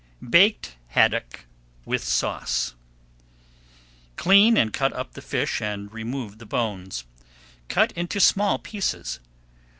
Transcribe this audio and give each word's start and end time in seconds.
BAKED 0.27 0.77
HADDOCK 0.95 1.45
WITH 1.85 2.03
SAUCE 2.03 2.73
Clean 4.15 4.57
and 4.57 4.73
cut 4.73 4.91
up 4.93 5.13
the 5.13 5.21
fish, 5.21 5.61
and 5.61 5.93
remove 5.93 6.39
the 6.39 6.47
[Page 6.47 6.53
164] 6.57 6.57
bones. 6.57 7.27
Cut 7.69 7.91
into 7.91 8.19
small 8.19 8.57
pieces. 8.57 9.19